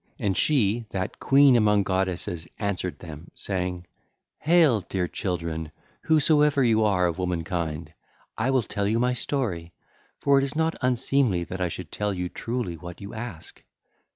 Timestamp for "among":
1.55-1.83